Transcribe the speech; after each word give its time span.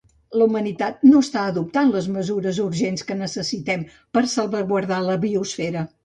La 0.41 0.45
humanitat 0.45 1.03
no 1.09 1.19
està 1.25 1.41
adoptant 1.49 1.91
les 1.95 2.07
mesures 2.15 2.61
urgents 2.63 3.03
que 3.09 3.17
necessitem 3.19 3.83
per 4.19 4.23
salvaguardar 4.31 4.99
la 5.09 5.19
biosfera. 5.27 5.85